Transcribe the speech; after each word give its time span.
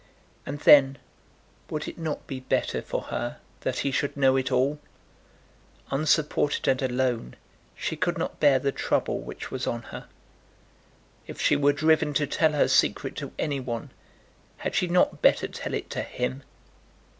And 0.47 0.59
then 0.61 0.97
would 1.69 1.87
it 1.87 1.99
not 1.99 2.25
be 2.25 2.39
better 2.39 2.81
for 2.81 3.03
her 3.13 3.37
that 3.59 3.79
he 3.85 3.91
should 3.91 4.17
know 4.17 4.35
it 4.35 4.51
all? 4.51 4.79
Unsupported 5.91 6.67
and 6.67 6.81
alone 6.81 7.35
she 7.75 7.95
could 7.95 8.17
not 8.17 8.39
bear 8.39 8.57
the 8.57 8.71
trouble 8.71 9.19
which 9.19 9.51
was 9.51 9.67
on 9.67 9.83
her. 9.93 10.07
If 11.27 11.39
she 11.39 11.55
were 11.55 11.71
driven 11.73 12.15
to 12.15 12.25
tell 12.25 12.53
her 12.53 12.67
secret 12.67 13.15
to 13.17 13.31
any 13.37 13.59
one, 13.59 13.91
had 14.57 14.73
she 14.73 14.87
not 14.87 15.21
better 15.21 15.47
tell 15.47 15.75
it 15.75 15.87
to 15.91 16.01
him? 16.01 16.41